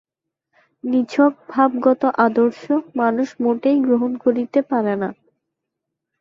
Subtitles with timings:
[0.83, 2.63] নিছক ভাবগত আদর্শ
[2.95, 5.09] মানুষ মোটেই গ্রহণ করিতে পারে না।